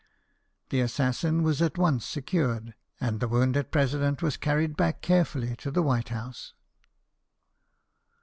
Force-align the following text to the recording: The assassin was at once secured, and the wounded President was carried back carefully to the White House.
The 0.71 0.81
assassin 0.81 1.43
was 1.43 1.61
at 1.61 1.77
once 1.77 2.07
secured, 2.07 2.73
and 2.99 3.19
the 3.19 3.27
wounded 3.27 3.69
President 3.69 4.23
was 4.23 4.35
carried 4.35 4.75
back 4.75 5.01
carefully 5.03 5.55
to 5.57 5.69
the 5.69 5.83
White 5.83 6.09
House. 6.09 6.55